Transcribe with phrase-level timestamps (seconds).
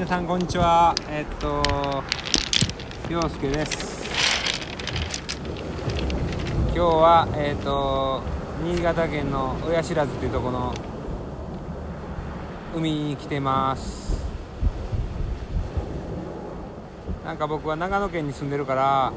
[0.00, 0.94] 皆さんこんにちは。
[1.10, 1.62] えっと
[3.10, 4.08] 陽介です。
[6.68, 8.22] 今日はえっと
[8.64, 10.74] 新潟県の親知らずというところの
[12.74, 14.24] 海に来てます。
[17.22, 19.12] なんか僕は長野県に住んでるから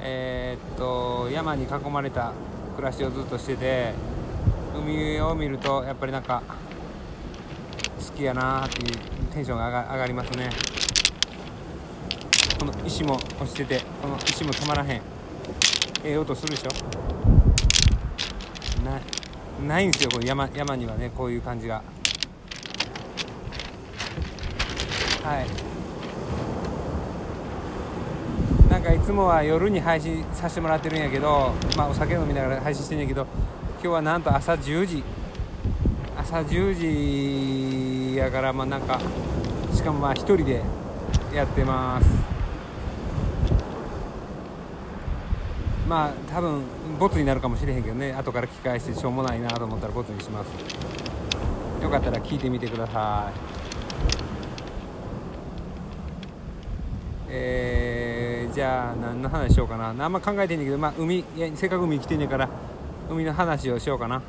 [0.00, 2.32] えーっと山に囲まれた
[2.74, 3.92] 暮らしをずっとしてて
[4.74, 6.42] 海を見るとやっぱりなんか
[7.98, 10.50] 好きやなーっていうテンションが上が上がりますね。
[12.58, 14.96] この石も落ちててこの石も止まらへん。
[14.96, 15.02] え
[16.04, 16.70] え音するでしょ？
[18.84, 19.02] ない
[19.66, 20.26] ないんですよこれ。
[20.26, 21.82] 山山にはねこういう感じが。
[25.22, 25.46] はい。
[28.70, 33.26] なんかいつもは夜に配信させてもらってるんやけどまあお酒飲みながら配信してんやけど
[33.74, 35.04] 今日はなんと朝10時。
[36.20, 39.00] 朝10時やからまあなんか
[39.74, 40.62] しかもまあ一人で
[41.34, 42.06] やってます。
[45.88, 46.62] まあ多分
[46.98, 48.12] ボツになるかもしれへんけどね。
[48.12, 50.48] 後から聞き返してしょうもないなと思ったらボツにします。
[51.82, 53.40] よかったら聞いてみてください。
[57.30, 59.88] えー、じゃあ何の話しようかな。
[59.88, 62.48] あんま考えてんねんけどまあ海いやせっかく海来てんねんから
[63.08, 64.20] 海の話をしようかな。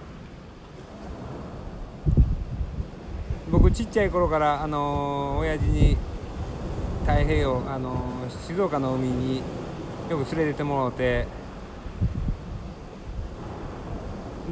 [3.72, 5.96] 僕ちっちゃい頃からあのー親父に
[7.06, 9.42] 太平洋、あの静岡の海に
[10.10, 11.26] よく連れてってもらって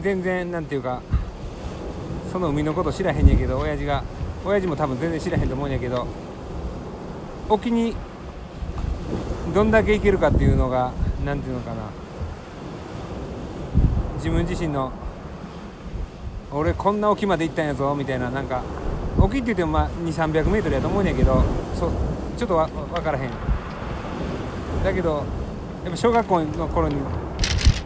[0.02, 1.02] 全然なんていうか
[2.32, 4.04] その海のこと知らへんねんけど親父が
[4.46, 6.08] 親父も多分全然知らへんと思うんやけど
[7.50, 7.96] 沖に
[9.54, 10.94] どんだけ行けるかっていうのが
[11.26, 11.82] なんていうのかな。
[14.16, 14.92] 自分自身の
[16.52, 18.64] 俺こんな沖まで行ったんやぞみたいななんか
[19.20, 21.44] 沖って言ってもまあ2 3 0 0メートルやと思うんやけど
[21.76, 21.92] そ
[22.38, 23.30] ちょっとわ分からへん。
[24.84, 25.26] だけど
[25.84, 26.96] やっぱ小学校の頃に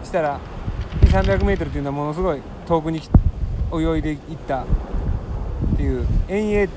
[0.03, 0.40] したら
[1.02, 3.02] 2 3 0 0メートルっていうのはものすごい遠くに
[3.74, 4.66] 泳いでいったっ
[5.75, 6.69] ていう遠泳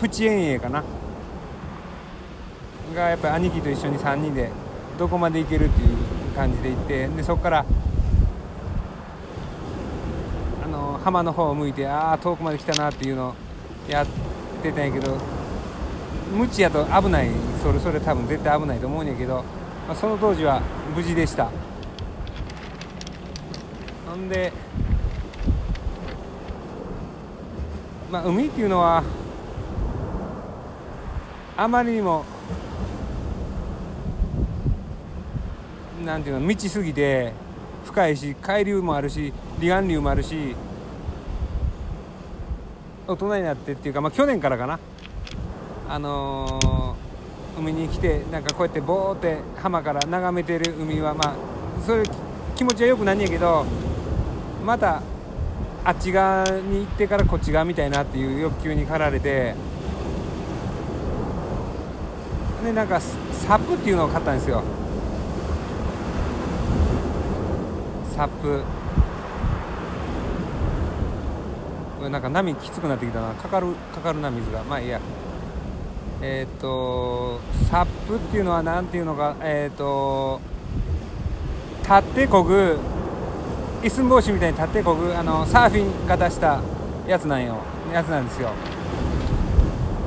[0.00, 0.82] プチ遠泳かな。
[2.94, 4.50] がやっぱり兄貴と一緒に3人で
[4.98, 5.96] どこまで行けるっていう
[6.34, 7.64] 感じで行ってでそこから
[10.64, 13.34] あの浜の方を向いてああ遠くまで来たなっていうのを
[13.88, 14.06] やっ
[14.60, 15.16] てたんやけど
[16.36, 17.30] 無知やと危ない。
[17.62, 19.44] それそれ多分絶対危ないと思うんやけど、
[19.86, 20.60] まあ、その当時は
[20.96, 21.48] 無事でした。
[24.08, 24.52] ほんで
[28.10, 29.04] まあ海っていうのは
[31.56, 32.24] あまりにも
[36.04, 37.32] なんていうの満ちすぎて
[37.84, 40.56] 深いし海流もあるし離岸流もあるし
[43.06, 44.78] 大人になってっていうか、まあ、去年からかな。
[45.88, 47.06] あのー
[47.58, 51.34] 海に来てなんかこうやってボーって浜から眺めてる海はまあ
[51.86, 52.04] そういう
[52.54, 53.64] 気持ちはよくなんやけど
[54.64, 55.02] また
[55.82, 59.54] あっち側に行ってからこっち側みたいなっていう欲求に駆られて
[62.62, 64.62] でなんかサップっていうのを買ったんですよ。
[68.14, 68.62] サップ
[71.95, 73.34] これなんか波きつくなってきたな。
[73.34, 74.62] かかるかかるな水が。
[74.64, 75.00] まあいいや。
[76.22, 77.40] えっ、と
[77.70, 79.36] サップっていうのは何ていうのか。
[79.40, 80.40] えっ、と
[81.82, 82.78] 立ってこぐ
[83.82, 86.60] 一寸法師みたいに立ってこぐあのサーフィン型した
[87.06, 87.58] やつなんよ。
[87.92, 88.50] やつなんですよ。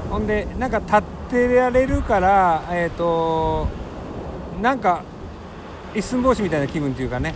[0.10, 3.68] ほんでなんか立ってられるからえっ、と
[4.62, 5.04] なんか
[5.96, 7.36] 一寸法師みたいな気分っていうかね。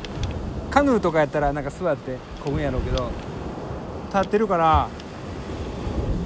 [0.71, 3.32] カヌーとかやったらなんか座ってこぐんやろうけど。
[4.13, 4.89] 立ってるから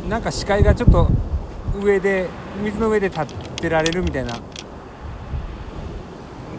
[0.10, 1.10] なんか視界がちょっと
[1.82, 2.28] 上で
[2.62, 3.26] 水の上で立っ
[3.56, 4.38] てられるみたいな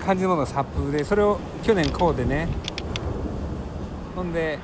[0.05, 2.49] 感じのものがサップでそれを去年こうでね。
[4.17, 4.59] ほんで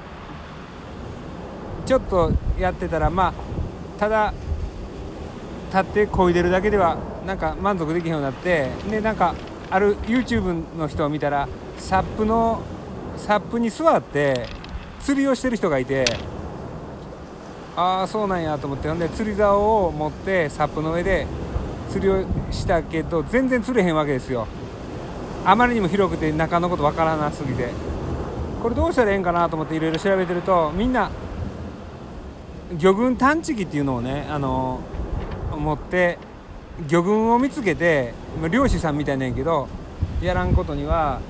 [1.87, 3.33] ちょっとやってたらまあ
[4.01, 4.35] ただ
[5.69, 6.97] 立って漕いでるだけでは
[7.27, 9.35] なんか満足できへんようになってでなんか
[9.71, 11.47] ある YouTube の人を見たら
[11.79, 12.63] サップの
[13.17, 14.49] サップに座って
[15.01, 16.05] 釣りをしてる人がいて
[17.77, 18.89] ああそうなんやと思って。
[18.89, 21.27] ほんで釣り竿を持ってサップの上で
[21.91, 24.47] 釣りをしたけど全然釣れへんわけですよ。
[25.45, 27.69] あまりにも広くて中のことわからなすぎて。
[28.65, 31.11] これどうしたらええんかなと思っていろいろ調べてるとみんな
[32.79, 34.81] 魚群探知機っていうのをねあの
[35.55, 36.19] 持って
[36.89, 38.15] 魚群を見つけて
[38.51, 39.69] 漁師さんみたいなんやけど
[40.23, 41.21] やらんことには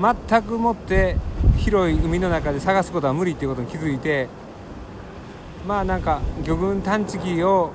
[0.00, 1.18] 全くもって
[1.58, 4.28] 広い海の中で探すことは無理っていうことに気づいて
[5.68, 7.72] まあなんか魚群探知機を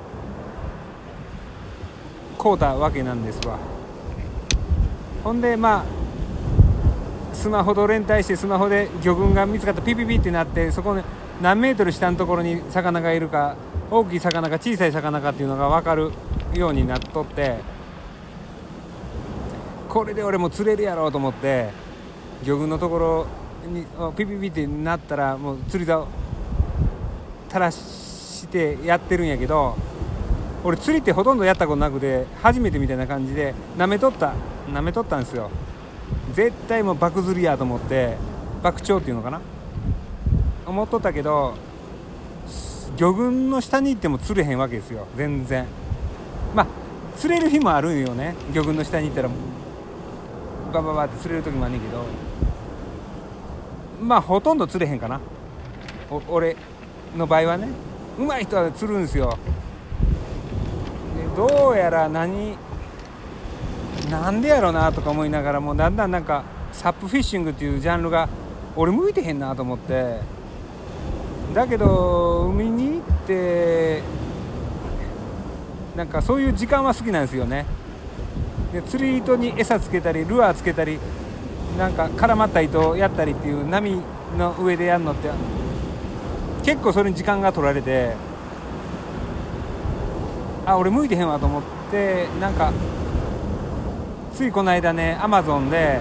[2.40, 3.60] 買うたわけなんですわ。
[5.24, 9.82] ほんでまあスマホと連帯してスマホで魚群が見つかった。
[9.84, 11.04] ピピピってなってそこに
[11.40, 13.56] 何メートル下のところに魚がいるか
[13.92, 16.12] 大きい魚か小さい魚かっていうのが分かる
[16.56, 17.60] ようになっとって。
[19.88, 21.70] これで俺も釣れるやろうと思って
[22.42, 23.28] 魚群のところ
[23.68, 23.86] に
[24.18, 26.08] ピピピってなったらもう釣り竿
[27.54, 29.78] 垂らしてやってるんやけど
[30.64, 34.34] 俺釣りってほとんどやったことなくて初めてみたいな感じでなめとった
[34.74, 35.52] なめとったんですよ。
[36.34, 38.18] 絶対もう爆釣りやと思って
[38.64, 39.40] 爆鳥っていうのかな。
[40.66, 41.54] 思っとったけど
[42.98, 45.06] 魚群の下に行っても釣れへんわけですよ。
[45.16, 45.66] 全然。
[46.56, 46.68] まあ
[47.18, 48.34] 釣れる日もあるんよね。
[48.52, 49.30] 魚群の下に行ったら
[50.74, 52.04] バババって釣れる時もあんねんけど。
[54.02, 55.20] まあほとんど釣れへんかな。
[56.28, 56.56] 俺
[57.16, 57.68] の場合はね
[58.18, 59.38] うまい人は釣るんですよ。
[61.18, 62.58] でどうやら何
[64.10, 68.28] なんでやろうなとか思いながらもうだんだんなんかサップフィッシングっていうジャンルが
[68.76, 70.20] 俺向いてへんなと思って。
[71.54, 74.02] だけど海に行って
[75.96, 77.66] なんかそういう時間は好きなんですよね。
[78.74, 80.98] で釣り糸に餌つけたりルアーつけたり
[81.78, 84.02] なんか絡まった糸をやったりっていう波
[84.36, 85.30] の上でやるのって
[86.64, 88.16] 結構それに時間が取られて
[90.66, 92.72] あ俺向いてへんわと思ってなんか
[94.34, 96.00] ついこの間ねアマゾンで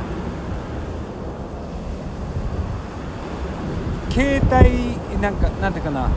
[4.11, 6.11] 携帯なんかなんていうかな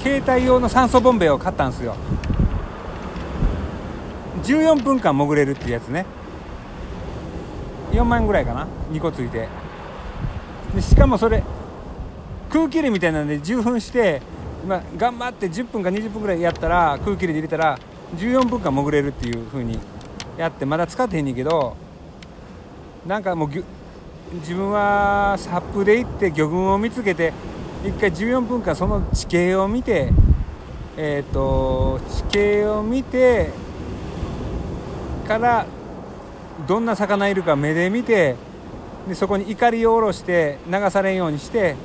[0.00, 1.94] 携帯用の酸素ボンベを買ったんですよ。
[4.44, 6.06] 14分間潜れるっていうやつね。
[7.92, 9.48] 4万円ぐらいかな2個ついて。
[10.74, 11.42] でしかもそれ
[12.50, 14.20] 空気入れみたいなんで10分して、
[14.66, 17.78] まあ、頑張って10分か20分ぐらいやったら空気入れで入れたら
[18.16, 19.78] 14分間潜れるっていう風に
[20.36, 21.76] やってまだ使ってへんねんけど
[23.06, 23.48] なんかもう
[24.40, 27.32] 自分はサップで行って魚群を見つけて
[27.84, 30.12] 1回14分間その地形を見て
[30.96, 33.50] えっ、ー、と地形を見て
[35.26, 35.66] から
[36.66, 38.34] どんな魚いるか目で見て
[39.08, 41.76] でそこに怒りを下ろして流されんようにして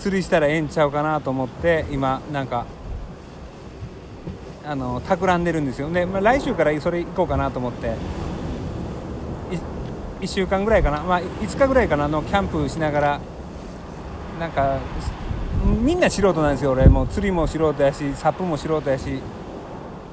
[0.00, 2.66] 釣りしたらええんちゃうかなと思って今なんか
[4.64, 5.90] あの企んでるんですよ。
[5.90, 7.94] で、まあ、来週からそれ行こうかなと思って
[10.20, 13.20] 1週間ぐらいかな、まあ、5日ぐらいかなのキャンプしながら
[14.38, 14.78] なんか
[15.82, 17.02] みんな素人なんですよ俺も。
[17.02, 19.20] う釣りも素人やしサップも素人やし。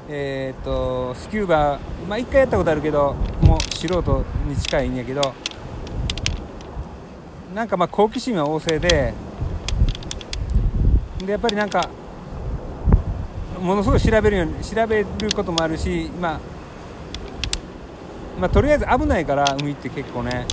[0.10, 5.34] えー、っとスキューバまあ1回やったことあるけどもう素人に近いんやけど
[7.54, 9.14] なんかまあ好奇心は旺盛で
[11.26, 11.90] でやっぱりなんか
[13.60, 16.40] ものすごい調べるように調べることもあるし、まあ、
[18.40, 20.46] まあとりあえず危ないから海って結構ね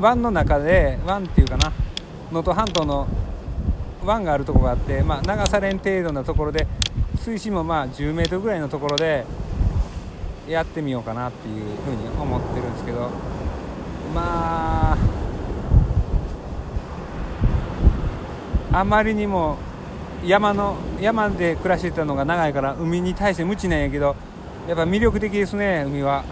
[0.00, 1.72] 湾の中で湾っていうかな
[2.30, 3.08] 能登半島の
[4.04, 6.66] 湾があるとこがあって、まあ、流されん程度なところで
[7.16, 9.24] 水深もまあ10メートルぐらいのところで
[10.48, 11.54] やってみようかなっていう
[11.84, 13.10] ふうに思ってるんですけど
[14.14, 14.98] まあ
[18.72, 19.58] あまりにも
[20.24, 24.14] 山の山で暮らしてたのが長いから海に対して無知なんやけど
[24.68, 26.24] やっぱ魅力的ですね海は。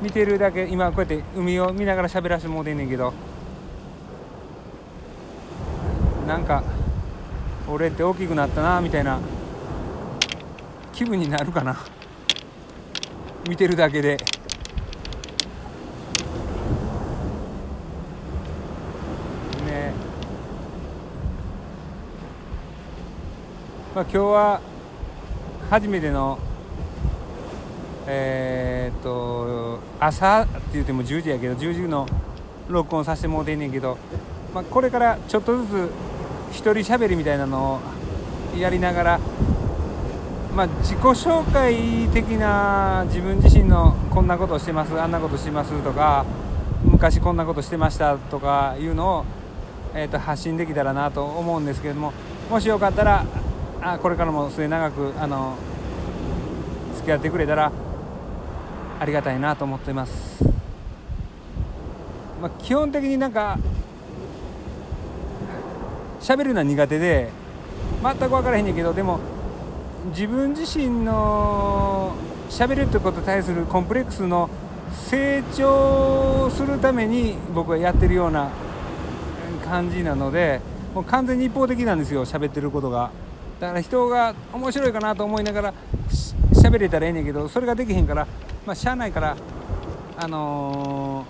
[0.00, 3.12] 見てるだけ今こうやって海を見ながら喋らせてもうてんねんけど。
[6.26, 6.62] なんか
[7.68, 9.18] 俺って大きくなったなみたいな
[10.92, 11.76] 気分になるかな。
[13.48, 14.16] 見てるだけで
[19.66, 19.92] ね
[24.00, 24.60] まあ今日は
[25.68, 26.38] 初めての
[28.06, 32.06] えー、っと朝って言っても10時やけど10時の
[32.70, 33.98] 録音させてもうてんねんけど、
[34.54, 35.90] まあ、これからちょっとずつ
[36.52, 37.78] 一人喋りみたいなの
[38.54, 39.20] をやりながら、
[40.56, 46.24] まあ、自己紹介的な自分自身のこんなことしてますあんなことしてますとか
[46.84, 49.24] 昔こんなことしてましたとかいうのを、
[49.94, 52.14] えー、と発信できたらなと思うんですけども
[52.48, 53.26] もしよかったら
[53.82, 55.56] あこれからも末永くあの
[56.96, 57.72] 付き合ってくれたら
[58.98, 60.44] ありがたいなと思っています、
[62.42, 63.58] まあ、基本的になんか
[66.20, 67.30] 喋るのは苦手で
[68.02, 69.18] 全く分からへんねんけどでも
[70.10, 72.14] 自分自身の
[72.50, 74.50] 喋るってことに対するコンプレックスの
[75.08, 78.50] 成長するために僕はやってるような
[79.64, 80.60] 感じなので
[80.94, 83.10] もう完全に一方的なんですよ喋ってることが。
[83.60, 85.74] だから人が面白いかなと思いながら
[86.52, 88.26] 喋れたらええねんけどそれができへんから
[88.66, 89.36] まあしゃあないから
[90.16, 91.26] あの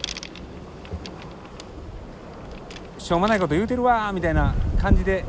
[2.99, 5.25] ー、しょうもないこと言うてるわみたいな感じで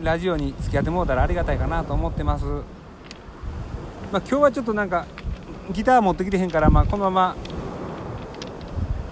[0.00, 2.44] ラジオに付き合ってもうたらありがたいかなと思ってます。
[2.44, 2.62] まあ
[4.18, 5.06] 今日はちょっとなんか
[5.72, 7.36] ギター持ってきてへんから、まあ、このまま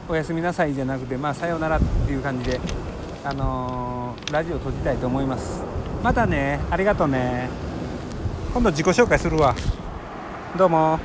[0.09, 2.61] おやすみなさいじゃなくて、まあ、さようならっていう感じで、
[3.25, 5.86] あのー、ラジオ閉じたいと思います。
[6.07, 6.61] またね。
[6.71, 7.49] ありがとうね。
[8.55, 9.57] 今度自己紹介するわ。
[10.57, 11.01] どうも。